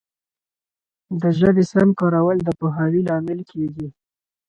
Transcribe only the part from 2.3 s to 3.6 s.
د پوهاوي لامل